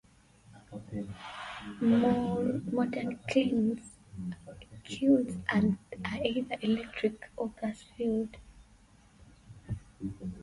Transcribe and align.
Modern 2.73 3.19
kilns 3.27 3.99
are 5.53 5.77
either 6.25 6.55
electric 6.61 7.29
or 7.37 7.51
gas-fired. 7.61 8.35